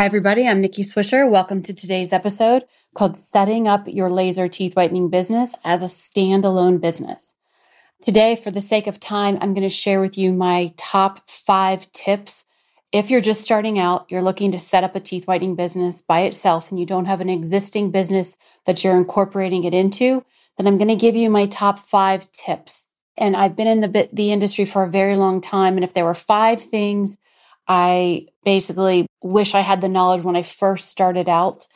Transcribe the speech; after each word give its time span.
Hi, 0.00 0.06
everybody. 0.06 0.48
I'm 0.48 0.62
Nikki 0.62 0.80
Swisher. 0.80 1.28
Welcome 1.28 1.60
to 1.60 1.74
today's 1.74 2.10
episode 2.10 2.64
called 2.94 3.18
Setting 3.18 3.68
Up 3.68 3.86
Your 3.86 4.08
Laser 4.08 4.48
Teeth 4.48 4.74
Whitening 4.74 5.10
Business 5.10 5.54
as 5.62 5.82
a 5.82 5.92
Standalone 5.92 6.80
Business. 6.80 7.34
Today, 8.00 8.34
for 8.34 8.50
the 8.50 8.62
sake 8.62 8.86
of 8.86 8.98
time, 8.98 9.36
I'm 9.42 9.52
going 9.52 9.68
to 9.68 9.68
share 9.68 10.00
with 10.00 10.16
you 10.16 10.32
my 10.32 10.72
top 10.78 11.28
five 11.28 11.92
tips. 11.92 12.46
If 12.92 13.10
you're 13.10 13.20
just 13.20 13.42
starting 13.42 13.78
out, 13.78 14.06
you're 14.10 14.22
looking 14.22 14.52
to 14.52 14.58
set 14.58 14.84
up 14.84 14.96
a 14.96 15.00
teeth 15.00 15.26
whitening 15.26 15.54
business 15.54 16.00
by 16.00 16.20
itself, 16.20 16.70
and 16.70 16.80
you 16.80 16.86
don't 16.86 17.04
have 17.04 17.20
an 17.20 17.28
existing 17.28 17.90
business 17.90 18.38
that 18.64 18.82
you're 18.82 18.96
incorporating 18.96 19.64
it 19.64 19.74
into, 19.74 20.24
then 20.56 20.66
I'm 20.66 20.78
going 20.78 20.88
to 20.88 20.96
give 20.96 21.14
you 21.14 21.28
my 21.28 21.44
top 21.44 21.78
five 21.78 22.32
tips. 22.32 22.86
And 23.18 23.36
I've 23.36 23.54
been 23.54 23.66
in 23.66 23.82
the, 23.82 24.08
the 24.10 24.32
industry 24.32 24.64
for 24.64 24.82
a 24.82 24.90
very 24.90 25.16
long 25.16 25.42
time. 25.42 25.74
And 25.74 25.84
if 25.84 25.92
there 25.92 26.06
were 26.06 26.14
five 26.14 26.62
things 26.62 27.18
I 27.72 28.26
basically 28.44 29.06
wish 29.22 29.54
I 29.54 29.60
had 29.60 29.80
the 29.80 29.88
knowledge 29.88 30.24
when 30.24 30.34
I 30.34 30.42
first 30.42 30.88
started 30.88 31.28
out, 31.28 31.68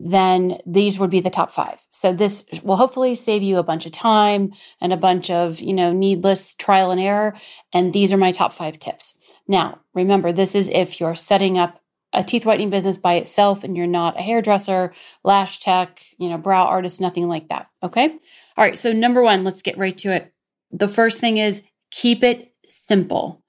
then 0.00 0.58
these 0.66 0.98
would 0.98 1.08
be 1.08 1.20
the 1.20 1.30
top 1.30 1.52
five. 1.52 1.80
So 1.92 2.12
this 2.12 2.46
will 2.64 2.74
hopefully 2.74 3.14
save 3.14 3.44
you 3.44 3.58
a 3.58 3.62
bunch 3.62 3.86
of 3.86 3.92
time 3.92 4.52
and 4.80 4.92
a 4.92 4.96
bunch 4.96 5.30
of, 5.30 5.60
you 5.60 5.72
know, 5.72 5.92
needless 5.92 6.54
trial 6.54 6.90
and 6.90 7.00
error. 7.00 7.36
And 7.72 7.92
these 7.92 8.12
are 8.12 8.16
my 8.16 8.32
top 8.32 8.52
five 8.52 8.80
tips. 8.80 9.14
Now, 9.46 9.78
remember, 9.94 10.32
this 10.32 10.56
is 10.56 10.68
if 10.68 10.98
you're 10.98 11.14
setting 11.14 11.56
up 11.56 11.80
a 12.12 12.24
teeth 12.24 12.44
whitening 12.44 12.70
business 12.70 12.96
by 12.96 13.14
itself 13.14 13.62
and 13.62 13.76
you're 13.76 13.86
not 13.86 14.18
a 14.18 14.22
hairdresser, 14.22 14.92
lash 15.22 15.60
tech, 15.60 16.00
you 16.18 16.28
know, 16.28 16.38
brow 16.38 16.64
artist, 16.64 17.00
nothing 17.00 17.28
like 17.28 17.48
that. 17.50 17.68
Okay. 17.84 18.08
All 18.08 18.64
right. 18.64 18.76
So 18.76 18.92
number 18.92 19.22
one, 19.22 19.44
let's 19.44 19.62
get 19.62 19.78
right 19.78 19.96
to 19.98 20.12
it. 20.12 20.32
The 20.72 20.88
first 20.88 21.20
thing 21.20 21.38
is 21.38 21.62
keep 21.92 22.24
it 22.24 22.52
simple. 22.66 23.44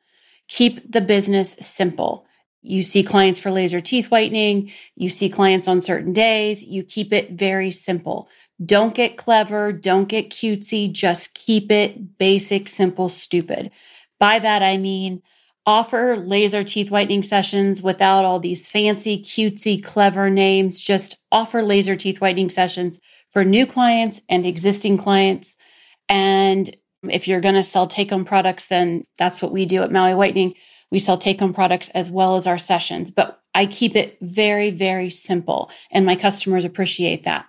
Keep 0.47 0.91
the 0.91 1.01
business 1.01 1.55
simple. 1.59 2.25
You 2.61 2.83
see 2.83 3.03
clients 3.03 3.39
for 3.39 3.51
laser 3.51 3.79
teeth 3.79 4.11
whitening. 4.11 4.71
You 4.95 5.09
see 5.09 5.29
clients 5.29 5.67
on 5.67 5.81
certain 5.81 6.13
days. 6.13 6.63
You 6.63 6.83
keep 6.83 7.13
it 7.13 7.31
very 7.31 7.71
simple. 7.71 8.29
Don't 8.63 8.95
get 8.95 9.17
clever. 9.17 9.71
Don't 9.71 10.09
get 10.09 10.29
cutesy. 10.29 10.91
Just 10.91 11.33
keep 11.33 11.71
it 11.71 12.17
basic, 12.17 12.67
simple, 12.67 13.09
stupid. 13.09 13.71
By 14.19 14.39
that, 14.39 14.63
I 14.63 14.77
mean, 14.77 15.21
offer 15.65 16.15
laser 16.15 16.63
teeth 16.63 16.89
whitening 16.89 17.23
sessions 17.23 17.81
without 17.81 18.25
all 18.25 18.39
these 18.39 18.67
fancy, 18.67 19.19
cutesy, 19.21 19.83
clever 19.83 20.29
names. 20.29 20.81
Just 20.81 21.19
offer 21.31 21.61
laser 21.61 21.95
teeth 21.95 22.19
whitening 22.19 22.49
sessions 22.49 22.99
for 23.31 23.45
new 23.45 23.67
clients 23.67 24.21
and 24.27 24.45
existing 24.45 24.97
clients. 24.97 25.55
And 26.09 26.75
if 27.03 27.27
you're 27.27 27.41
going 27.41 27.55
to 27.55 27.63
sell 27.63 27.87
take 27.87 28.11
home 28.11 28.25
products, 28.25 28.67
then 28.67 29.05
that's 29.17 29.41
what 29.41 29.51
we 29.51 29.65
do 29.65 29.83
at 29.83 29.91
Maui 29.91 30.15
Whitening. 30.15 30.55
We 30.91 30.99
sell 30.99 31.17
take 31.17 31.39
home 31.39 31.53
products 31.53 31.89
as 31.89 32.09
well 32.09 32.35
as 32.35 32.47
our 32.47 32.57
sessions, 32.57 33.11
but 33.11 33.41
I 33.53 33.65
keep 33.65 33.95
it 33.95 34.17
very, 34.21 34.71
very 34.71 35.09
simple. 35.09 35.69
And 35.91 36.05
my 36.05 36.15
customers 36.15 36.65
appreciate 36.65 37.23
that. 37.23 37.45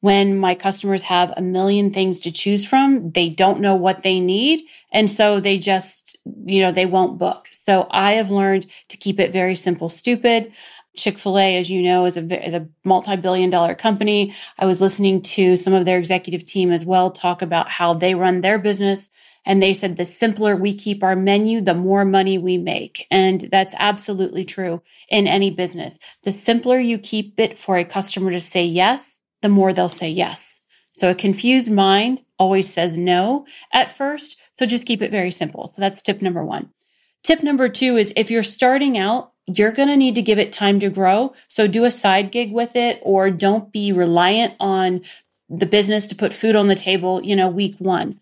When 0.00 0.38
my 0.38 0.54
customers 0.54 1.02
have 1.04 1.32
a 1.36 1.42
million 1.42 1.92
things 1.92 2.20
to 2.20 2.30
choose 2.30 2.64
from, 2.64 3.10
they 3.10 3.30
don't 3.30 3.60
know 3.60 3.74
what 3.74 4.02
they 4.02 4.20
need. 4.20 4.60
And 4.92 5.10
so 5.10 5.40
they 5.40 5.58
just, 5.58 6.18
you 6.44 6.62
know, 6.62 6.70
they 6.70 6.86
won't 6.86 7.18
book. 7.18 7.48
So 7.52 7.88
I 7.90 8.12
have 8.12 8.30
learned 8.30 8.66
to 8.90 8.96
keep 8.96 9.18
it 9.18 9.32
very 9.32 9.56
simple, 9.56 9.88
stupid. 9.88 10.52
Chick 10.96 11.18
fil 11.18 11.38
A, 11.38 11.56
as 11.56 11.70
you 11.70 11.82
know, 11.82 12.06
is 12.06 12.16
a, 12.16 12.56
a 12.56 12.66
multi 12.84 13.16
billion 13.16 13.50
dollar 13.50 13.74
company. 13.74 14.34
I 14.58 14.66
was 14.66 14.80
listening 14.80 15.22
to 15.22 15.56
some 15.56 15.74
of 15.74 15.84
their 15.84 15.98
executive 15.98 16.44
team 16.44 16.72
as 16.72 16.84
well 16.84 17.10
talk 17.10 17.42
about 17.42 17.68
how 17.68 17.94
they 17.94 18.14
run 18.14 18.40
their 18.40 18.58
business. 18.58 19.08
And 19.44 19.62
they 19.62 19.74
said 19.74 19.96
the 19.96 20.04
simpler 20.04 20.56
we 20.56 20.74
keep 20.74 21.04
our 21.04 21.14
menu, 21.14 21.60
the 21.60 21.74
more 21.74 22.04
money 22.04 22.36
we 22.36 22.58
make. 22.58 23.06
And 23.12 23.42
that's 23.52 23.74
absolutely 23.78 24.44
true 24.44 24.82
in 25.08 25.28
any 25.28 25.50
business. 25.50 25.98
The 26.24 26.32
simpler 26.32 26.80
you 26.80 26.98
keep 26.98 27.38
it 27.38 27.58
for 27.58 27.78
a 27.78 27.84
customer 27.84 28.32
to 28.32 28.40
say 28.40 28.64
yes, 28.64 29.20
the 29.42 29.48
more 29.48 29.72
they'll 29.72 29.88
say 29.88 30.08
yes. 30.08 30.60
So 30.94 31.10
a 31.10 31.14
confused 31.14 31.70
mind 31.70 32.22
always 32.38 32.72
says 32.72 32.98
no 32.98 33.46
at 33.72 33.92
first. 33.92 34.40
So 34.52 34.66
just 34.66 34.86
keep 34.86 35.00
it 35.00 35.10
very 35.12 35.30
simple. 35.30 35.68
So 35.68 35.80
that's 35.80 36.02
tip 36.02 36.22
number 36.22 36.44
one. 36.44 36.70
Tip 37.26 37.42
number 37.42 37.68
two 37.68 37.96
is 37.96 38.12
if 38.14 38.30
you're 38.30 38.44
starting 38.44 38.96
out, 38.96 39.32
you're 39.46 39.72
going 39.72 39.88
to 39.88 39.96
need 39.96 40.14
to 40.14 40.22
give 40.22 40.38
it 40.38 40.52
time 40.52 40.78
to 40.78 40.88
grow. 40.88 41.34
So 41.48 41.66
do 41.66 41.84
a 41.84 41.90
side 41.90 42.30
gig 42.30 42.52
with 42.52 42.76
it 42.76 43.00
or 43.02 43.32
don't 43.32 43.72
be 43.72 43.90
reliant 43.90 44.54
on 44.60 45.00
the 45.48 45.66
business 45.66 46.06
to 46.06 46.14
put 46.14 46.32
food 46.32 46.54
on 46.54 46.68
the 46.68 46.76
table, 46.76 47.20
you 47.24 47.34
know, 47.34 47.48
week 47.48 47.74
one. 47.80 48.20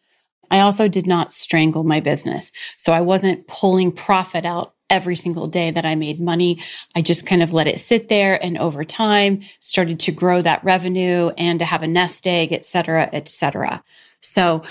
I 0.51 0.61
also 0.61 0.89
did 0.89 1.07
not 1.07 1.35
strangle 1.35 1.85
my 1.85 2.01
business. 2.01 2.51
So 2.79 2.95
I 2.95 3.03
wasn't 3.03 3.47
pulling 3.47 3.93
profit 3.93 4.47
out 4.47 4.73
every 4.89 5.17
single 5.17 5.49
day 5.49 5.71
that 5.71 5.85
I 5.85 5.97
made 5.97 6.19
money. 6.19 6.61
I 6.97 7.03
just 7.03 7.27
kind 7.27 7.43
of 7.43 7.53
let 7.53 7.67
it 7.67 7.81
sit 7.81 8.09
there 8.09 8.43
and 8.43 8.57
over 8.57 8.85
time 8.85 9.43
started 9.61 10.01
to 10.01 10.13
grow 10.13 10.41
that 10.41 10.65
revenue 10.65 11.31
and 11.37 11.59
to 11.59 11.67
have 11.67 11.83
a 11.83 11.87
nest 11.87 12.27
egg, 12.27 12.55
et 12.55 12.65
cetera, 12.65 13.11
et 13.13 13.29
cetera. 13.29 13.85
So 14.23 14.63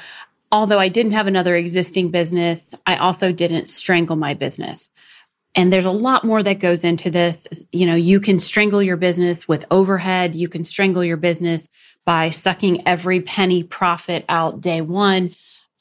although 0.53 0.77
I 0.77 0.87
didn't 0.87 1.13
have 1.13 1.25
another 1.25 1.55
existing 1.55 2.11
business, 2.11 2.75
I 2.85 2.97
also 2.97 3.31
didn't 3.31 3.67
strangle 3.69 4.15
my 4.15 4.35
business. 4.35 4.87
And 5.55 5.73
there's 5.73 5.87
a 5.87 5.91
lot 5.91 6.23
more 6.23 6.43
that 6.43 6.59
goes 6.59 6.83
into 6.83 7.09
this. 7.09 7.47
You 7.71 7.87
know, 7.87 7.95
you 7.95 8.19
can 8.19 8.39
strangle 8.39 8.81
your 8.81 8.95
business 8.95 9.47
with 9.47 9.65
overhead. 9.71 10.35
You 10.35 10.47
can 10.47 10.63
strangle 10.63 11.03
your 11.03 11.17
business 11.17 11.67
by 12.05 12.29
sucking 12.29 12.87
every 12.87 13.19
penny 13.19 13.63
profit 13.63 14.25
out 14.29 14.61
day 14.61 14.81
one. 14.81 15.31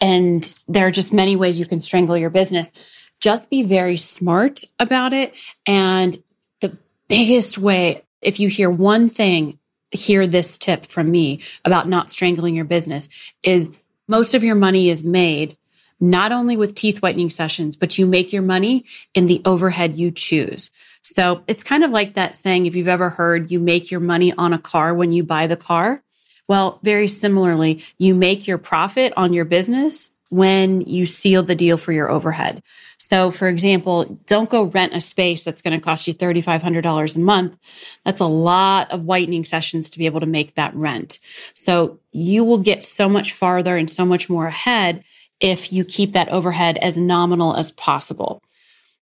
And 0.00 0.58
there 0.68 0.86
are 0.86 0.90
just 0.90 1.12
many 1.12 1.36
ways 1.36 1.60
you 1.60 1.66
can 1.66 1.80
strangle 1.80 2.16
your 2.16 2.30
business. 2.30 2.72
Just 3.20 3.50
be 3.50 3.62
very 3.62 3.98
smart 3.98 4.64
about 4.78 5.12
it. 5.12 5.34
And 5.66 6.22
the 6.60 6.76
biggest 7.08 7.58
way, 7.58 8.04
if 8.22 8.40
you 8.40 8.48
hear 8.48 8.70
one 8.70 9.10
thing, 9.10 9.58
hear 9.90 10.26
this 10.26 10.56
tip 10.56 10.86
from 10.86 11.10
me 11.10 11.42
about 11.66 11.88
not 11.88 12.08
strangling 12.08 12.54
your 12.56 12.64
business 12.64 13.10
is 13.42 13.68
most 14.12 14.34
of 14.34 14.44
your 14.44 14.54
money 14.54 14.90
is 14.90 15.02
made 15.02 15.56
not 15.98 16.32
only 16.32 16.54
with 16.54 16.74
teeth 16.74 17.00
whitening 17.00 17.30
sessions, 17.30 17.76
but 17.76 17.96
you 17.96 18.04
make 18.04 18.30
your 18.30 18.42
money 18.42 18.84
in 19.14 19.24
the 19.24 19.40
overhead 19.46 19.98
you 19.98 20.10
choose. 20.10 20.70
So 21.00 21.42
it's 21.46 21.64
kind 21.64 21.82
of 21.82 21.92
like 21.92 22.12
that 22.14 22.34
saying, 22.34 22.66
if 22.66 22.74
you've 22.74 22.88
ever 22.88 23.08
heard, 23.08 23.50
you 23.50 23.58
make 23.58 23.90
your 23.90 24.00
money 24.00 24.30
on 24.34 24.52
a 24.52 24.58
car 24.58 24.92
when 24.92 25.12
you 25.12 25.24
buy 25.24 25.46
the 25.46 25.56
car. 25.56 26.02
Well, 26.46 26.78
very 26.82 27.08
similarly, 27.08 27.82
you 27.96 28.14
make 28.14 28.46
your 28.46 28.58
profit 28.58 29.14
on 29.16 29.32
your 29.32 29.46
business 29.46 30.10
when 30.32 30.80
you 30.80 31.04
seal 31.04 31.42
the 31.42 31.54
deal 31.54 31.76
for 31.76 31.92
your 31.92 32.10
overhead. 32.10 32.62
So, 32.96 33.30
for 33.30 33.48
example, 33.48 34.18
don't 34.24 34.48
go 34.48 34.62
rent 34.64 34.94
a 34.94 35.00
space 35.00 35.44
that's 35.44 35.60
going 35.60 35.78
to 35.78 35.84
cost 35.84 36.08
you 36.08 36.14
$3,500 36.14 37.16
a 37.16 37.18
month. 37.18 37.58
That's 38.06 38.20
a 38.20 38.26
lot 38.26 38.90
of 38.90 39.04
whitening 39.04 39.44
sessions 39.44 39.90
to 39.90 39.98
be 39.98 40.06
able 40.06 40.20
to 40.20 40.26
make 40.26 40.54
that 40.54 40.74
rent. 40.74 41.18
So, 41.52 41.98
you 42.12 42.44
will 42.44 42.56
get 42.56 42.82
so 42.82 43.10
much 43.10 43.32
farther 43.32 43.76
and 43.76 43.90
so 43.90 44.06
much 44.06 44.30
more 44.30 44.46
ahead 44.46 45.04
if 45.38 45.70
you 45.70 45.84
keep 45.84 46.12
that 46.12 46.30
overhead 46.30 46.78
as 46.78 46.96
nominal 46.96 47.54
as 47.54 47.70
possible. 47.70 48.42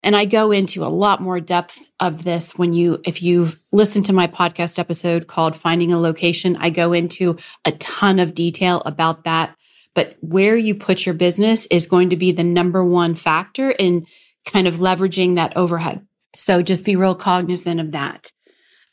And 0.03 0.17
I 0.17 0.25
go 0.25 0.51
into 0.51 0.83
a 0.83 0.91
lot 0.91 1.21
more 1.21 1.39
depth 1.39 1.93
of 2.01 2.25
this 2.25 2.59
when 2.59 2.73
you, 2.73 3.01
if 3.05 3.23
you've 3.23 3.61
listened 3.71 4.07
to 4.07 4.13
my 4.13 4.27
podcast 4.27 4.81
episode 4.81 5.29
called 5.29 5.55
Finding 5.55 5.93
a 5.93 5.99
Location, 5.99 6.57
I 6.57 6.71
go 6.71 6.93
into 6.93 7.37
a 7.65 7.71
ton 7.73 8.19
of 8.19 8.35
detail 8.35 8.83
about 8.85 9.25
that. 9.25 9.55
But 10.01 10.17
where 10.23 10.57
you 10.57 10.75
put 10.75 11.05
your 11.05 11.15
business 11.15 11.67
is 11.67 11.87
going 11.87 12.09
to 12.09 12.17
be 12.17 12.33
the 12.33 12.43
number 12.43 12.83
one 12.83 13.15
factor 13.15 13.71
in 13.71 14.07
kind 14.47 14.67
of 14.67 14.77
leveraging 14.77 15.35
that 15.35 15.55
overhead. 15.59 16.07
So 16.35 16.63
just 16.63 16.87
be 16.87 16.97
real 16.97 17.15
cognizant 17.15 17.81
of 17.81 17.93
that. 17.93 18.33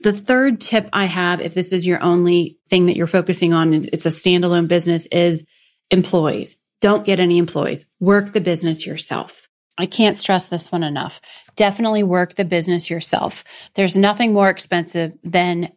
The 0.02 0.12
third 0.12 0.60
tip 0.60 0.90
I 0.92 1.06
have, 1.06 1.40
if 1.40 1.54
this 1.54 1.72
is 1.72 1.88
your 1.88 2.04
only 2.04 2.58
thing 2.70 2.88
that 2.88 2.98
you're 2.98 3.08
focusing 3.08 3.54
on, 3.54 3.74
it's 3.74 4.06
a 4.06 4.10
standalone 4.10 4.68
business, 4.68 5.06
is 5.06 5.46
employees. 5.92 6.58
Don't 6.82 7.06
get 7.06 7.22
any 7.22 7.38
employees. 7.38 7.86
Work 8.02 8.34
the 8.34 8.42
business 8.42 8.86
yourself. 8.86 9.48
I 9.78 9.86
can't 9.86 10.18
stress 10.18 10.48
this 10.48 10.74
one 10.74 10.84
enough. 10.84 11.22
Definitely 11.56 12.04
work 12.04 12.36
the 12.36 12.44
business 12.44 12.90
yourself. 12.90 13.46
There's 13.76 13.96
nothing 13.96 14.34
more 14.34 14.50
expensive 14.50 15.14
than 15.24 15.70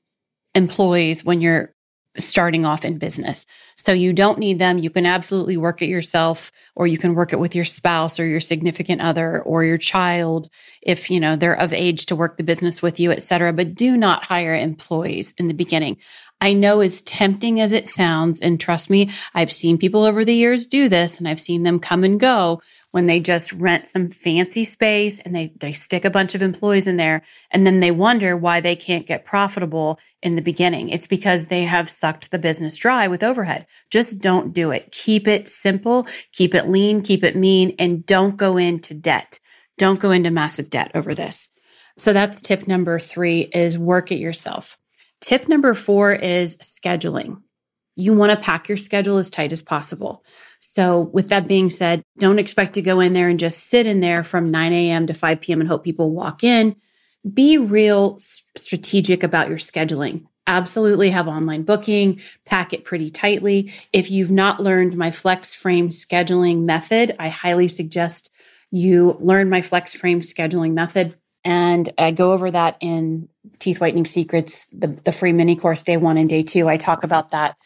employees 0.57 1.25
when 1.25 1.41
you're 1.41 1.73
starting 2.19 2.65
off 2.65 2.85
in 2.85 2.99
business. 2.99 3.47
So 3.77 3.93
you 3.93 4.13
don't 4.13 4.39
need 4.39 4.59
them. 4.59 4.79
You 4.79 4.91
can 4.91 5.07
absolutely 5.07 5.57
work 5.57 5.81
it 5.81 5.89
yourself 5.89 6.51
or 6.75 6.87
you 6.87 6.99
can 6.99 7.15
work 7.15 7.33
it 7.33 7.39
with 7.39 7.55
your 7.55 7.65
spouse 7.65 8.19
or 8.19 8.27
your 8.27 8.41
significant 8.41 9.01
other 9.01 9.41
or 9.43 9.65
your 9.65 9.79
child 9.79 10.51
if, 10.83 11.11
you 11.11 11.21
know, 11.21 11.37
they're 11.37 11.55
of 11.59 11.73
age 11.73 12.07
to 12.07 12.17
work 12.17 12.37
the 12.37 12.43
business 12.43 12.83
with 12.83 12.99
you, 12.99 13.13
et 13.13 13.23
cetera. 13.23 13.53
But 13.53 13.75
do 13.75 13.97
not 13.97 14.25
hire 14.25 14.55
employees 14.55 15.35
in 15.39 15.49
the 15.49 15.55
beginning. 15.55 15.99
I 16.41 16.55
know 16.55 16.81
as 16.81 17.03
tempting 17.03 17.61
as 17.61 17.73
it 17.73 17.87
sounds, 17.87 18.41
and 18.41 18.59
trust 18.59 18.89
me, 18.89 19.11
I've 19.35 19.53
seen 19.53 19.77
people 19.79 20.05
over 20.05 20.25
the 20.25 20.35
years 20.35 20.67
do 20.67 20.89
this 20.89 21.19
and 21.19 21.29
I've 21.29 21.41
seen 21.41 21.63
them 21.63 21.79
come 21.79 22.03
and 22.03 22.19
go 22.19 22.63
when 22.91 23.07
they 23.07 23.21
just 23.21 23.53
rent 23.53 23.87
some 23.87 24.11
fancy 24.11 24.65
space 24.65 25.21
and 25.21 25.35
they, 25.35 25.53
they 25.61 25.73
stick 25.73 26.05
a 26.05 26.11
bunch 26.11 26.35
of 26.35 26.43
employees 26.43 26.87
in 26.87 26.97
there 26.97 27.23
and 27.51 27.67
then 27.67 27.81
they 27.81 27.91
wonder 27.91 28.37
why 28.37 28.61
they 28.61 28.75
can't 28.75 29.07
get 29.07 29.25
profitable 29.25 29.99
in 30.23 30.35
the 30.35 30.43
beginning. 30.43 30.89
It's 30.89 31.07
because 31.07 31.47
they 31.47 31.65
have 31.65 31.91
sucked 31.91 32.31
the 32.31 32.39
business 32.39 32.77
dry 32.77 33.07
with 33.09 33.23
overhead. 33.23 33.67
Just 33.91 34.19
don't 34.19 34.53
do 34.53 34.71
it. 34.71 34.91
Keep 34.93 35.29
it 35.29 35.49
simple, 35.49 36.07
keep 36.33 36.55
it 36.55 36.69
lean, 36.69 37.03
keep 37.03 37.23
it 37.23 37.37
mean, 37.37 37.75
and 37.79 38.05
don't 38.05 38.37
go 38.37 38.57
into 38.57 38.95
debt. 38.95 39.39
Don't 39.79 40.01
go 40.01 40.11
into 40.11 40.31
massive 40.31 40.69
debt 40.69 40.91
over 40.95 41.15
this. 41.15 41.49
So 41.97 42.13
that's 42.13 42.41
tip 42.41 42.67
number 42.67 42.99
three 42.99 43.43
is 43.55 43.79
work 43.79 44.11
it 44.11 44.19
yourself. 44.19 44.77
Tip 45.21 45.49
number 45.49 45.75
four 45.75 46.13
is 46.13 46.57
scheduling. 46.57 47.43
You 47.95 48.15
want 48.15 48.33
to 48.33 48.39
pack 48.39 48.69
your 48.69 48.79
schedule 48.79 49.19
as 49.19 49.29
tight 49.29 49.53
as 49.53 49.61
possible. 49.61 50.25
So, 50.61 51.01
with 51.01 51.31
that 51.31 51.49
being 51.49 51.71
said, 51.71 52.03
don't 52.19 52.39
expect 52.39 52.75
to 52.75 52.83
go 52.83 53.01
in 53.01 53.15
there 53.15 53.29
and 53.29 53.39
just 53.39 53.69
sit 53.69 53.87
in 53.87 54.01
there 54.01 54.23
from 54.23 54.51
9 54.51 54.73
a.m. 54.73 55.07
to 55.07 55.15
5 55.15 55.41
p.m. 55.41 55.61
and 55.61 55.69
hope 55.69 55.83
people 55.85 56.13
walk 56.13 56.45
in. 56.45 56.77
Be 57.33 57.59
real 57.59 58.19
strategic 58.57 59.23
about 59.23 59.49
your 59.49 59.59
scheduling. 59.59 60.27
Absolutely 60.47 61.11
have 61.11 61.29
online 61.29 61.63
booking, 61.63 62.21
pack 62.45 62.73
it 62.73 62.85
pretty 62.85 63.09
tightly. 63.09 63.73
If 63.93 64.11
you've 64.11 64.31
not 64.31 64.61
learned 64.61 64.97
my 64.97 65.11
flex 65.11 65.55
frame 65.55 65.89
scheduling 65.89 66.63
method, 66.63 67.15
I 67.19 67.29
highly 67.29 67.69
suggest 67.69 68.31
you 68.71 69.17
learn 69.21 69.49
my 69.49 69.63
flex 69.63 69.95
frame 69.95 70.21
scheduling 70.21 70.73
method. 70.73 71.17
And 71.45 71.91
I 71.99 72.11
go 72.11 72.33
over 72.33 72.51
that 72.51 72.77
in 72.81 73.29
Teeth 73.59 73.81
Whitening 73.81 74.07
Secrets, 74.07 74.67
the, 74.69 74.89
the 74.89 75.13
free 75.13 75.33
mini 75.33 75.57
course, 75.57 75.83
day 75.83 75.97
one 75.97 76.17
and 76.17 76.29
day 76.29 76.43
two. 76.43 76.69
I 76.69 76.77
talk 76.77 77.05
about 77.05 77.31
that. 77.31 77.57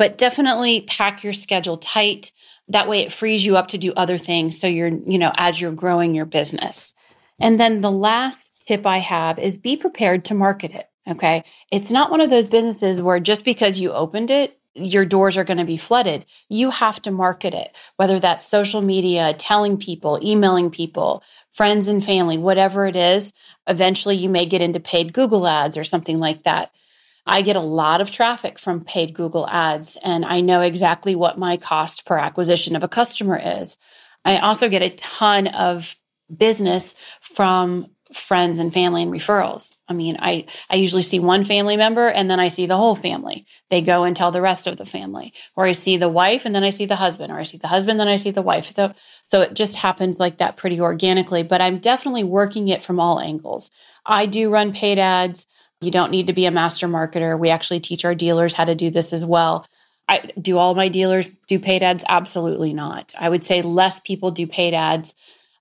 But 0.00 0.16
definitely 0.16 0.80
pack 0.80 1.24
your 1.24 1.34
schedule 1.34 1.76
tight. 1.76 2.32
That 2.68 2.88
way 2.88 3.00
it 3.00 3.12
frees 3.12 3.44
you 3.44 3.58
up 3.58 3.68
to 3.68 3.76
do 3.76 3.92
other 3.92 4.16
things. 4.16 4.58
So 4.58 4.66
you're, 4.66 4.88
you 4.88 5.18
know, 5.18 5.30
as 5.36 5.60
you're 5.60 5.72
growing 5.72 6.14
your 6.14 6.24
business. 6.24 6.94
And 7.38 7.60
then 7.60 7.82
the 7.82 7.90
last 7.90 8.50
tip 8.66 8.86
I 8.86 8.96
have 8.96 9.38
is 9.38 9.58
be 9.58 9.76
prepared 9.76 10.24
to 10.24 10.34
market 10.34 10.70
it. 10.70 10.88
Okay. 11.06 11.44
It's 11.70 11.92
not 11.92 12.10
one 12.10 12.22
of 12.22 12.30
those 12.30 12.48
businesses 12.48 13.02
where 13.02 13.20
just 13.20 13.44
because 13.44 13.78
you 13.78 13.92
opened 13.92 14.30
it, 14.30 14.58
your 14.74 15.04
doors 15.04 15.36
are 15.36 15.44
going 15.44 15.58
to 15.58 15.66
be 15.66 15.76
flooded. 15.76 16.24
You 16.48 16.70
have 16.70 17.02
to 17.02 17.10
market 17.10 17.52
it, 17.52 17.76
whether 17.96 18.18
that's 18.18 18.48
social 18.48 18.80
media, 18.80 19.34
telling 19.34 19.76
people, 19.76 20.18
emailing 20.22 20.70
people, 20.70 21.22
friends 21.50 21.88
and 21.88 22.02
family, 22.02 22.38
whatever 22.38 22.86
it 22.86 22.96
is. 22.96 23.34
Eventually, 23.66 24.16
you 24.16 24.30
may 24.30 24.46
get 24.46 24.62
into 24.62 24.80
paid 24.80 25.12
Google 25.12 25.46
ads 25.46 25.76
or 25.76 25.84
something 25.84 26.18
like 26.18 26.44
that. 26.44 26.72
I 27.30 27.42
get 27.42 27.54
a 27.54 27.60
lot 27.60 28.00
of 28.00 28.10
traffic 28.10 28.58
from 28.58 28.82
paid 28.82 29.14
Google 29.14 29.48
ads, 29.48 29.96
and 30.02 30.24
I 30.24 30.40
know 30.40 30.62
exactly 30.62 31.14
what 31.14 31.38
my 31.38 31.56
cost 31.56 32.04
per 32.04 32.18
acquisition 32.18 32.74
of 32.74 32.82
a 32.82 32.88
customer 32.88 33.40
is. 33.40 33.78
I 34.24 34.38
also 34.38 34.68
get 34.68 34.82
a 34.82 34.90
ton 34.90 35.46
of 35.46 35.94
business 36.36 36.96
from 37.20 37.86
friends 38.12 38.58
and 38.58 38.74
family 38.74 39.04
and 39.04 39.12
referrals. 39.12 39.72
I 39.86 39.92
mean, 39.92 40.16
I, 40.18 40.46
I 40.68 40.74
usually 40.74 41.02
see 41.02 41.20
one 41.20 41.44
family 41.44 41.76
member 41.76 42.08
and 42.08 42.28
then 42.28 42.40
I 42.40 42.48
see 42.48 42.66
the 42.66 42.76
whole 42.76 42.96
family. 42.96 43.46
They 43.68 43.80
go 43.80 44.02
and 44.02 44.16
tell 44.16 44.32
the 44.32 44.40
rest 44.40 44.66
of 44.66 44.76
the 44.76 44.84
family. 44.84 45.32
Or 45.54 45.64
I 45.64 45.72
see 45.72 45.96
the 45.96 46.08
wife 46.08 46.44
and 46.44 46.52
then 46.52 46.64
I 46.64 46.70
see 46.70 46.86
the 46.86 46.96
husband, 46.96 47.32
or 47.32 47.38
I 47.38 47.44
see 47.44 47.58
the 47.58 47.68
husband, 47.68 48.00
then 48.00 48.08
I 48.08 48.16
see 48.16 48.32
the 48.32 48.42
wife. 48.42 48.74
So 48.74 48.92
so 49.22 49.42
it 49.42 49.54
just 49.54 49.76
happens 49.76 50.18
like 50.18 50.38
that 50.38 50.56
pretty 50.56 50.80
organically. 50.80 51.44
But 51.44 51.60
I'm 51.60 51.78
definitely 51.78 52.24
working 52.24 52.66
it 52.66 52.82
from 52.82 52.98
all 52.98 53.20
angles. 53.20 53.70
I 54.04 54.26
do 54.26 54.50
run 54.50 54.72
paid 54.72 54.98
ads. 54.98 55.46
You 55.80 55.90
don't 55.90 56.10
need 56.10 56.26
to 56.26 56.32
be 56.32 56.46
a 56.46 56.50
master 56.50 56.86
marketer. 56.86 57.38
We 57.38 57.48
actually 57.48 57.80
teach 57.80 58.04
our 58.04 58.14
dealers 58.14 58.52
how 58.52 58.64
to 58.64 58.74
do 58.74 58.90
this 58.90 59.12
as 59.12 59.24
well. 59.24 59.66
I, 60.08 60.30
do 60.40 60.58
all 60.58 60.74
my 60.74 60.88
dealers 60.88 61.30
do 61.46 61.58
paid 61.58 61.82
ads? 61.82 62.04
Absolutely 62.08 62.74
not. 62.74 63.14
I 63.18 63.28
would 63.28 63.44
say 63.44 63.62
less 63.62 64.00
people 64.00 64.30
do 64.30 64.46
paid 64.46 64.74
ads. 64.74 65.14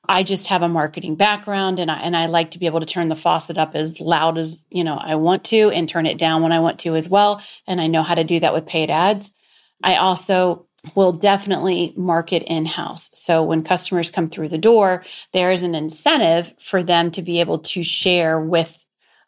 I 0.08 0.24
just 0.24 0.48
have 0.48 0.64
a 0.64 0.68
marketing 0.68 1.16
background 1.16 1.78
and 1.78 1.92
I 1.92 2.00
and 2.00 2.18
I 2.18 2.26
like 2.26 2.52
to 2.52 2.60
be 2.60 2.66
able 2.66 2.80
to 2.80 2.86
turn 2.86 3.10
the 3.10 3.16
faucet 3.16 3.60
up 3.60 3.76
as 3.76 4.00
loud 4.00 4.40
as, 4.40 4.60
you 4.72 4.84
know, 4.84 4.98
I 4.98 5.16
want 5.16 5.44
to 5.46 5.70
and 5.70 5.88
turn 5.88 6.08
it 6.08 6.18
down 6.18 6.42
when 6.42 6.52
I 6.52 6.62
want 6.62 6.80
to 6.80 6.96
as 6.96 7.08
well, 7.08 7.44
and 7.68 7.80
I 7.80 7.86
know 7.86 8.02
how 8.02 8.16
to 8.16 8.24
do 8.24 8.40
that 8.40 8.54
with 8.54 8.66
paid 8.66 8.90
ads. 8.90 9.36
I 9.84 9.98
also 9.98 10.66
will 10.96 11.14
definitely 11.14 11.94
market 11.96 12.42
in 12.48 12.66
house. 12.66 13.12
So 13.14 13.44
when 13.44 13.64
customers 13.64 14.10
come 14.10 14.30
through 14.30 14.50
the 14.50 14.58
door, 14.58 15.04
there 15.32 15.52
is 15.52 15.62
an 15.62 15.76
incentive 15.76 16.54
for 16.60 16.82
them 16.82 17.12
to 17.12 17.22
be 17.22 17.40
able 17.40 17.60
to 17.60 17.84
share 17.84 18.40
with 18.40 18.84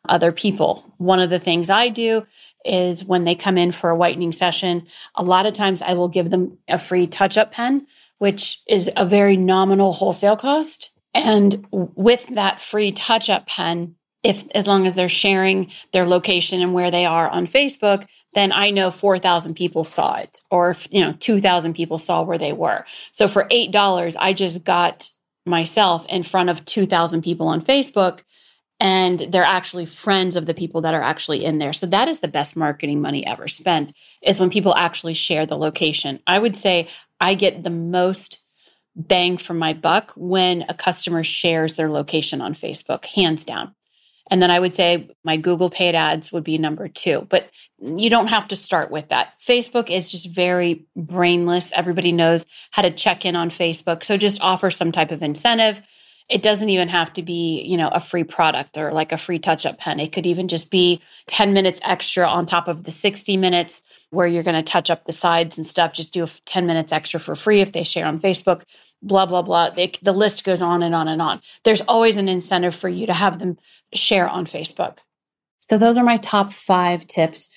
other 0.08 0.32
people. 0.32 0.84
One 0.98 1.20
of 1.20 1.30
the 1.30 1.40
things 1.40 1.70
I 1.70 1.90
do 1.90 2.26
is 2.66 3.04
when 3.04 3.24
they 3.24 3.36
come 3.36 3.58
in 3.58 3.72
for 3.72 3.90
a 3.90 3.96
whitening 3.96 4.32
session, 4.32 4.88
a 5.16 5.24
lot 5.24 5.46
of 5.46 5.54
times 5.54 5.82
I 5.82 5.94
will 5.94 6.08
give 6.08 6.30
them 6.30 6.58
a 6.68 6.80
free 6.80 7.08
touch 7.08 7.38
up 7.38 7.52
pen, 7.52 7.88
which 8.18 8.62
is 8.68 8.90
a 8.96 9.06
very 9.06 9.38
nominal 9.38 9.94
wholesale 9.94 10.38
cost. 10.38 10.92
And 11.14 11.66
with 11.72 12.28
that 12.28 12.62
free 12.62 12.92
touch 12.92 13.30
up 13.30 13.48
pen, 13.48 13.96
if 14.24 14.48
as 14.54 14.68
long 14.68 14.86
as 14.86 14.94
they're 14.96 15.10
sharing 15.10 15.72
their 15.94 16.06
location 16.06 16.62
and 16.62 16.74
where 16.74 16.92
they 16.92 17.06
are 17.06 17.28
on 17.28 17.48
Facebook, 17.48 18.08
then 18.34 18.52
I 18.52 18.70
know 18.70 18.92
4,000 18.92 19.56
people 19.56 19.84
saw 19.84 20.16
it 20.18 20.42
or 20.52 20.76
you 20.92 21.02
know 21.04 21.14
2,000 21.14 21.74
people 21.74 21.98
saw 21.98 22.24
where 22.24 22.38
they 22.38 22.54
were. 22.54 22.86
So 23.12 23.28
for 23.28 23.46
$8, 23.46 24.16
I 24.20 24.34
just 24.34 24.64
got 24.64 25.10
myself 25.46 26.06
in 26.08 26.22
front 26.22 26.50
of 26.50 26.64
2,000 26.66 27.24
people 27.24 27.48
on 27.48 27.62
Facebook 27.62 28.22
and 28.82 29.20
they're 29.30 29.44
actually 29.44 29.86
friends 29.86 30.36
of 30.36 30.48
the 30.48 30.56
people 30.56 30.82
that 30.82 30.96
are 30.96 31.04
actually 31.04 31.46
in 31.46 31.60
there. 31.60 31.72
So 31.72 31.86
that 31.86 32.08
is 32.08 32.20
the 32.20 32.28
best 32.28 32.58
marketing 32.58 33.00
money 33.00 33.24
ever 33.26 33.48
spent 33.48 33.94
is 34.24 34.40
when 34.40 34.50
people 34.50 34.76
actually 34.76 35.14
share 35.14 35.46
the 35.46 35.56
location. 35.56 36.20
I 36.26 36.40
would 36.40 36.58
say 36.58 36.88
I 37.20 37.36
get 37.36 37.64
the 37.64 37.70
most 37.70 38.44
bang 38.96 39.38
for 39.38 39.54
my 39.54 39.74
buck 39.74 40.12
when 40.16 40.66
a 40.68 40.74
customer 40.74 41.24
shares 41.24 41.76
their 41.76 41.92
location 41.92 42.42
on 42.42 42.56
Facebook, 42.56 43.06
hands 43.06 43.46
down. 43.46 43.76
And 44.32 44.42
then 44.42 44.50
I 44.50 44.60
would 44.60 44.74
say 44.74 45.12
my 45.24 45.38
Google 45.38 45.70
paid 45.70 45.94
ads 45.94 46.32
would 46.32 46.44
be 46.44 46.58
number 46.58 46.88
two, 46.88 47.28
but 47.30 47.52
you 47.78 48.10
don't 48.10 48.28
have 48.28 48.48
to 48.48 48.56
start 48.56 48.90
with 48.90 49.10
that. 49.10 49.40
Facebook 49.40 49.92
is 49.92 50.10
just 50.10 50.34
very 50.34 50.88
brainless. 50.96 51.72
Everybody 51.74 52.12
knows 52.12 52.48
how 52.72 52.82
to 52.82 52.90
check 52.90 53.26
in 53.26 53.36
on 53.36 53.52
Facebook. 53.52 54.04
So 54.04 54.18
just 54.18 54.42
offer 54.42 54.72
some 54.72 54.92
type 54.92 55.12
of 55.12 55.22
incentive 55.22 55.84
it 56.30 56.42
doesn't 56.42 56.70
even 56.70 56.88
have 56.88 57.12
to 57.14 57.22
be, 57.22 57.62
you 57.62 57.78
know, 57.78 57.90
a 57.90 58.00
free 58.00 58.24
product 58.24 58.78
or 58.78 58.92
like 58.92 59.12
a 59.12 59.18
free 59.18 59.40
touch 59.40 59.66
up 59.66 59.78
pen. 59.78 60.00
It 60.00 60.12
could 60.12 60.26
even 60.26 60.48
just 60.48 60.72
be 60.72 61.02
10 61.28 61.54
minutes 61.54 61.82
extra 61.84 62.26
on 62.26 62.46
top 62.46 62.68
of 62.68 62.84
the 62.84 62.92
60 62.92 63.38
minutes 63.38 63.84
where 64.12 64.28
you're 64.28 64.44
going 64.44 64.56
to 64.56 64.64
touch 64.64 64.90
up 64.90 65.06
the 65.06 65.12
sides 65.12 65.58
and 65.58 65.66
stuff. 65.66 65.94
Just 65.94 66.14
do 66.14 66.26
10 66.46 66.66
minutes 66.66 66.92
extra 66.92 67.20
for 67.20 67.36
free 67.36 67.62
if 67.62 67.72
they 67.72 67.84
share 67.84 68.06
on 68.06 68.20
Facebook, 68.20 68.64
blah, 69.02 69.26
blah, 69.26 69.42
blah. 69.42 69.72
The 69.72 70.14
list 70.14 70.44
goes 70.44 70.62
on 70.62 70.84
and 70.84 70.96
on 70.96 71.08
and 71.08 71.22
on. 71.22 71.42
There's 71.64 71.82
always 71.82 72.18
an 72.18 72.30
incentive 72.30 72.76
for 72.76 72.90
you 72.90 73.08
to 73.08 73.14
have 73.14 73.40
them 73.40 73.58
share 73.94 74.28
on 74.28 74.46
Facebook. 74.46 75.00
So 75.70 75.78
those 75.78 75.98
are 75.98 76.04
my 76.04 76.18
top 76.18 76.52
five 76.54 77.08
tips 77.08 77.50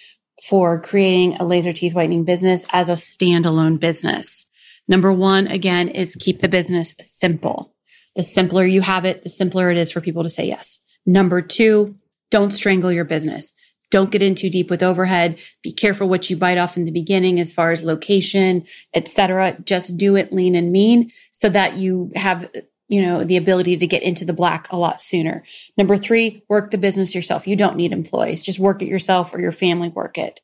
for 0.49 0.81
creating 0.81 1.37
a 1.37 1.45
laser 1.45 1.73
teeth 1.73 1.95
whitening 1.95 2.25
business 2.25 2.67
as 2.71 2.89
a 2.89 2.93
standalone 2.93 3.79
business. 3.81 4.47
Number 4.87 5.13
one, 5.13 5.47
again, 5.47 5.89
is 5.89 6.17
keep 6.17 6.41
the 6.41 6.49
business 6.49 6.95
simple. 7.01 7.74
The 8.17 8.23
simpler 8.23 8.65
you 8.65 8.81
have 8.81 9.05
it, 9.05 9.23
the 9.23 9.29
simpler 9.29 9.71
it 9.71 9.79
is 9.79 9.91
for 9.91 10.01
people 10.01 10.23
to 10.23 10.31
say 10.31 10.47
yes. 10.47 10.81
Number 11.07 11.43
two, 11.43 11.97
don't 12.31 12.53
strangle 12.53 12.93
your 12.93 13.05
business. 13.05 13.53
Don't 13.91 14.11
get 14.11 14.23
in 14.23 14.35
too 14.35 14.51
deep 14.51 14.71
with 14.71 14.83
overhead. 14.83 15.39
Be 15.63 15.73
careful 15.73 16.09
what 16.09 16.29
you 16.29 16.37
bite 16.37 16.59
off 16.59 16.77
in 16.77 16.85
the 16.85 16.91
beginning 16.91 17.39
as 17.39 17.53
far 17.53 17.71
as 17.71 17.83
location, 17.83 18.65
etc. 18.95 19.57
Just 19.65 19.97
do 19.97 20.17
it 20.17 20.33
lean 20.33 20.55
and 20.55 20.73
mean 20.73 21.13
so 21.33 21.49
that 21.49 21.77
you 21.77 22.11
have 22.17 22.51
you 22.89 23.01
know 23.01 23.25
the 23.25 23.37
ability 23.37 23.77
to 23.77 23.87
get 23.87 24.03
into 24.03 24.25
the 24.25 24.33
black 24.33 24.71
a 24.71 24.77
lot 24.77 25.01
sooner. 25.01 25.45
Number 25.77 25.97
3, 25.97 26.43
work 26.49 26.71
the 26.71 26.79
business 26.79 27.15
yourself. 27.15 27.47
You 27.47 27.57
don't 27.57 27.77
need 27.77 27.93
employees. 27.93 28.43
Just 28.43 28.59
work 28.59 28.83
it 28.83 28.89
yourself 28.89 29.33
or 29.33 29.41
your 29.41 29.53
family 29.53 29.89
work 29.89 30.19
it. 30.19 30.41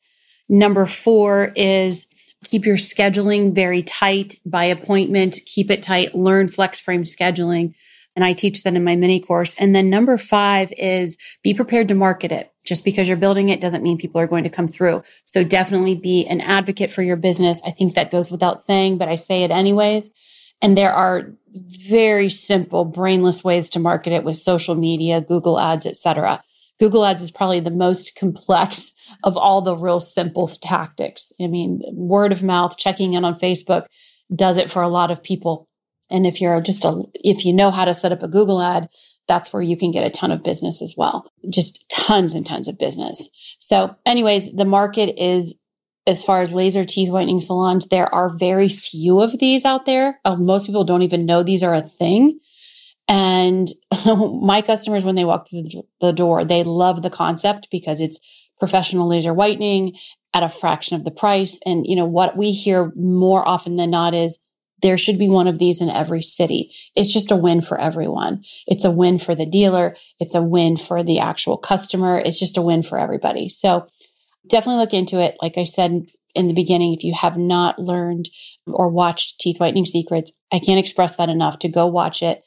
Number 0.47 0.85
4 0.85 1.53
is 1.55 2.07
keep 2.43 2.65
your 2.65 2.77
scheduling 2.77 3.53
very 3.53 3.83
tight 3.83 4.35
by 4.45 4.65
appointment, 4.65 5.39
keep 5.45 5.69
it 5.69 5.83
tight, 5.83 6.15
learn 6.15 6.47
flex 6.47 6.79
frame 6.79 7.03
scheduling. 7.03 7.73
And 8.15 8.25
I 8.25 8.33
teach 8.33 8.63
that 8.63 8.73
in 8.73 8.83
my 8.83 8.95
mini 8.95 9.21
course. 9.21 9.55
And 9.57 9.73
then 9.73 9.89
number 9.89 10.17
five 10.17 10.73
is 10.77 11.17
be 11.43 11.53
prepared 11.53 11.87
to 11.89 11.95
market 11.95 12.31
it. 12.31 12.51
Just 12.63 12.83
because 12.83 13.07
you're 13.07 13.17
building 13.17 13.49
it 13.49 13.61
doesn't 13.61 13.83
mean 13.83 13.97
people 13.97 14.21
are 14.21 14.27
going 14.27 14.43
to 14.43 14.49
come 14.49 14.67
through. 14.67 15.01
So 15.25 15.43
definitely 15.43 15.95
be 15.95 16.25
an 16.27 16.41
advocate 16.41 16.91
for 16.91 17.01
your 17.01 17.15
business. 17.15 17.61
I 17.65 17.71
think 17.71 17.95
that 17.95 18.11
goes 18.11 18.29
without 18.29 18.59
saying, 18.59 18.97
but 18.97 19.07
I 19.07 19.15
say 19.15 19.43
it 19.43 19.51
anyways. 19.51 20.11
And 20.61 20.77
there 20.77 20.93
are 20.93 21.31
very 21.53 22.29
simple, 22.29 22.85
brainless 22.85 23.43
ways 23.43 23.69
to 23.69 23.79
market 23.79 24.13
it 24.13 24.23
with 24.23 24.37
social 24.37 24.75
media, 24.75 25.21
Google 25.21 25.59
ads, 25.59 25.85
etc. 25.85 26.43
Google 26.81 27.05
ads 27.05 27.21
is 27.21 27.29
probably 27.29 27.59
the 27.59 27.69
most 27.69 28.15
complex 28.15 28.91
of 29.23 29.37
all 29.37 29.61
the 29.61 29.77
real 29.77 29.99
simple 29.99 30.47
tactics. 30.47 31.31
I 31.39 31.45
mean, 31.45 31.83
word 31.93 32.31
of 32.31 32.41
mouth, 32.41 32.75
checking 32.75 33.13
in 33.13 33.23
on 33.23 33.37
Facebook 33.37 33.85
does 34.35 34.57
it 34.57 34.71
for 34.71 34.81
a 34.81 34.89
lot 34.89 35.11
of 35.11 35.21
people. 35.21 35.69
And 36.09 36.25
if 36.25 36.41
you're 36.41 36.59
just 36.59 36.83
a, 36.83 37.03
if 37.13 37.45
you 37.45 37.53
know 37.53 37.69
how 37.69 37.85
to 37.85 37.93
set 37.93 38.11
up 38.11 38.23
a 38.23 38.27
Google 38.27 38.63
ad, 38.63 38.89
that's 39.27 39.53
where 39.53 39.61
you 39.61 39.77
can 39.77 39.91
get 39.91 40.07
a 40.07 40.09
ton 40.09 40.31
of 40.31 40.41
business 40.41 40.81
as 40.81 40.95
well. 40.97 41.31
Just 41.51 41.87
tons 41.87 42.33
and 42.33 42.47
tons 42.47 42.67
of 42.67 42.79
business. 42.79 43.29
So 43.59 43.95
anyways, 44.03 44.51
the 44.51 44.65
market 44.65 45.13
is 45.21 45.53
as 46.07 46.23
far 46.23 46.41
as 46.41 46.51
laser 46.51 46.83
teeth 46.83 47.11
whitening 47.11 47.41
salons, 47.41 47.89
there 47.89 48.13
are 48.13 48.35
very 48.35 48.69
few 48.69 49.21
of 49.21 49.37
these 49.37 49.65
out 49.65 49.85
there. 49.85 50.19
Uh, 50.25 50.35
most 50.35 50.65
people 50.65 50.83
don't 50.83 51.03
even 51.03 51.27
know 51.27 51.43
these 51.43 51.61
are 51.61 51.75
a 51.75 51.87
thing. 51.87 52.39
And 53.11 53.69
my 54.41 54.61
customers, 54.61 55.03
when 55.03 55.15
they 55.15 55.25
walk 55.25 55.49
through 55.49 55.65
the 55.99 56.13
door, 56.13 56.45
they 56.45 56.63
love 56.63 57.01
the 57.01 57.09
concept 57.09 57.67
because 57.69 57.99
it's 57.99 58.19
professional 58.57 59.09
laser 59.09 59.33
whitening 59.33 59.97
at 60.33 60.43
a 60.43 60.49
fraction 60.49 60.95
of 60.95 61.03
the 61.03 61.11
price. 61.11 61.59
And, 61.65 61.85
you 61.85 61.97
know, 61.97 62.05
what 62.05 62.37
we 62.37 62.53
hear 62.53 62.93
more 62.95 63.45
often 63.45 63.75
than 63.75 63.89
not 63.89 64.13
is 64.13 64.39
there 64.81 64.97
should 64.97 65.19
be 65.19 65.27
one 65.27 65.47
of 65.47 65.59
these 65.59 65.81
in 65.81 65.89
every 65.89 66.21
city. 66.21 66.73
It's 66.95 67.11
just 67.11 67.31
a 67.31 67.35
win 67.35 67.59
for 67.59 67.77
everyone. 67.77 68.43
It's 68.65 68.85
a 68.85 68.91
win 68.91 69.19
for 69.19 69.35
the 69.35 69.45
dealer. 69.45 69.97
It's 70.21 70.33
a 70.33 70.41
win 70.41 70.77
for 70.77 71.03
the 71.03 71.19
actual 71.19 71.57
customer. 71.57 72.17
It's 72.17 72.39
just 72.39 72.57
a 72.57 72.61
win 72.61 72.81
for 72.81 72.97
everybody. 72.97 73.49
So 73.49 73.87
definitely 74.47 74.79
look 74.79 74.93
into 74.93 75.19
it. 75.19 75.35
Like 75.41 75.57
I 75.57 75.65
said 75.65 76.05
in 76.33 76.47
the 76.47 76.53
beginning, 76.53 76.93
if 76.93 77.03
you 77.03 77.13
have 77.13 77.37
not 77.37 77.77
learned 77.77 78.29
or 78.67 78.87
watched 78.87 79.41
Teeth 79.41 79.59
Whitening 79.59 79.85
Secrets, 79.85 80.31
I 80.49 80.59
can't 80.59 80.79
express 80.79 81.17
that 81.17 81.29
enough 81.29 81.59
to 81.59 81.67
go 81.67 81.85
watch 81.87 82.23
it 82.23 82.41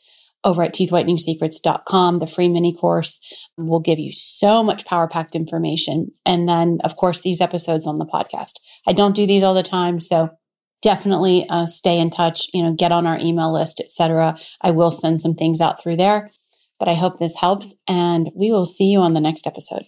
over 0.45 0.63
at 0.63 0.75
teethwhiteningsecrets.com. 0.75 2.19
The 2.19 2.27
free 2.27 2.49
mini 2.49 2.75
course 2.75 3.21
will 3.57 3.81
give 3.81 3.99
you 3.99 4.13
so 4.13 4.63
much 4.63 4.87
power 4.87 5.09
packed 5.09 5.35
information. 5.35 6.09
And 6.25 6.49
then, 6.49 6.79
of 6.85 6.97
course, 6.97 7.23
these 7.23 7.41
episodes 7.41 7.87
on 7.87 7.99
the 7.99 8.07
podcast. 8.07 8.61
I 8.87 8.93
don't 8.93 9.17
do 9.17 9.27
these 9.27 9.43
all 9.43 9.55
the 9.55 9.63
time. 9.63 10.01
So 10.01 10.31
definitely 10.83 11.47
uh, 11.49 11.67
stay 11.67 11.99
in 11.99 12.11
touch, 12.11 12.49
you 12.53 12.63
know, 12.63 12.75
get 12.75 12.93
on 12.93 13.07
our 13.07 13.19
email 13.19 13.53
list, 13.53 13.81
etc. 13.81 14.37
I 14.61 14.71
will 14.71 14.91
send 14.91 15.23
some 15.23 15.35
things 15.35 15.61
out 15.61 15.83
through 15.83 15.97
there. 15.97 16.31
But 16.79 16.89
I 16.89 16.95
hope 16.95 17.19
this 17.19 17.37
helps 17.37 17.73
and 17.89 18.31
we 18.35 18.51
will 18.51 18.67
see 18.67 18.87
you 18.87 19.01
on 19.01 19.15
the 19.15 19.21
next 19.21 19.47
episode. 19.47 19.85